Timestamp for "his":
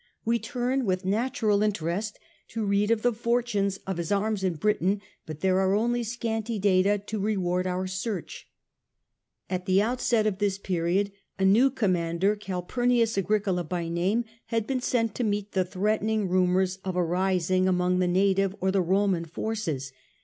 3.97-4.11